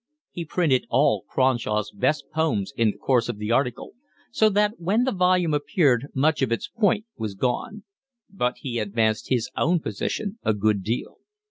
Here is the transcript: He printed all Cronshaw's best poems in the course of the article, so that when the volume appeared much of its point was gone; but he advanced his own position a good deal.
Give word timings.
He 0.31 0.45
printed 0.45 0.87
all 0.89 1.25
Cronshaw's 1.29 1.91
best 1.91 2.25
poems 2.33 2.73
in 2.75 2.89
the 2.89 2.97
course 2.97 3.29
of 3.29 3.37
the 3.37 3.51
article, 3.51 3.91
so 4.31 4.49
that 4.49 4.79
when 4.79 5.03
the 5.03 5.11
volume 5.11 5.53
appeared 5.53 6.07
much 6.15 6.41
of 6.41 6.51
its 6.51 6.67
point 6.67 7.05
was 7.17 7.35
gone; 7.35 7.83
but 8.27 8.55
he 8.61 8.79
advanced 8.79 9.29
his 9.29 9.51
own 9.55 9.79
position 9.79 10.39
a 10.41 10.55
good 10.55 10.81
deal. 10.81 11.19